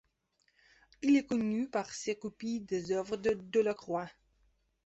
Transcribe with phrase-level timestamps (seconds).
[1.03, 4.09] Il est connu par ses copies des œuvres de Delacroix.